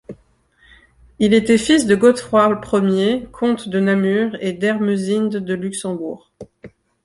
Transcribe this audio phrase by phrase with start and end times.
[1.19, 6.31] Il était fils de Godefroi I, comte de Namur, et d'Ermesinde de Luxembourg.